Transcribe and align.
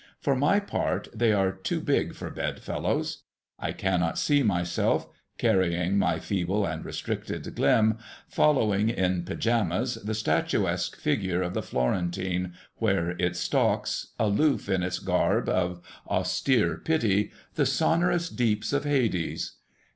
For 0.19 0.35
my 0.35 0.59
part, 0.59 1.09
they 1.13 1.31
are 1.31 1.51
too 1.51 1.79
big 1.79 2.15
for 2.15 2.31
bed 2.31 2.59
fellows. 2.59 3.25
I 3.59 3.71
cannot 3.71 4.17
see 4.17 4.41
myself, 4.41 5.07
carrying 5.37 5.99
my 5.99 6.17
feeble 6.17 6.65
and 6.65 6.83
restricted 6.83 7.53
glim, 7.53 7.99
following 8.27 8.89
(in 8.89 9.25
pajamas) 9.25 9.99
the 10.03 10.15
statuesque 10.15 10.97
figure 10.99 11.43
of 11.43 11.53
the 11.53 11.61
Florentine 11.61 12.53
where 12.77 13.11
it 13.19 13.35
stalks, 13.35 14.13
aloof 14.17 14.67
in 14.67 14.81
its 14.81 14.97
garb 14.97 15.47
of 15.47 15.81
austere 16.07 16.77
pity, 16.77 17.31
the 17.53 17.67
sonorous 17.67 18.27
deeps 18.29 18.73
of 18.73 18.85
Hades. 18.85 19.57